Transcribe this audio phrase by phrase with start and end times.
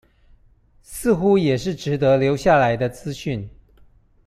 [0.81, 3.47] 似乎也是值得留下來的資訊